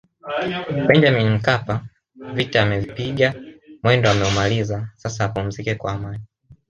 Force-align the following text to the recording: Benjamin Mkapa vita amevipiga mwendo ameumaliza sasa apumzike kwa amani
Benjamin 0.87 1.29
Mkapa 1.33 1.85
vita 2.33 2.61
amevipiga 2.63 3.33
mwendo 3.83 4.11
ameumaliza 4.11 4.89
sasa 4.95 5.25
apumzike 5.25 5.75
kwa 5.75 5.91
amani 5.93 6.23